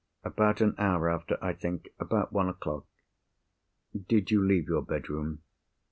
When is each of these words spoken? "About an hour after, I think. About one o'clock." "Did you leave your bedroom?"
"About 0.23 0.61
an 0.61 0.73
hour 0.79 1.11
after, 1.11 1.37
I 1.43 1.53
think. 1.53 1.89
About 1.99 2.33
one 2.33 2.49
o'clock." 2.49 2.87
"Did 4.07 4.31
you 4.31 4.43
leave 4.43 4.67
your 4.67 4.81
bedroom?" 4.81 5.43